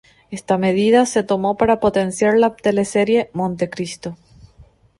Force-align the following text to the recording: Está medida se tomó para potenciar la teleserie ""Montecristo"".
Está 0.31 0.57
medida 0.57 1.05
se 1.05 1.21
tomó 1.21 1.57
para 1.57 1.79
potenciar 1.79 2.35
la 2.35 2.55
teleserie 2.55 3.29
""Montecristo"". 3.33 4.17